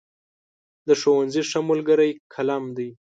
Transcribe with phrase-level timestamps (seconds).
[0.87, 2.89] د ښوونځي ښه ملګری قلم دی.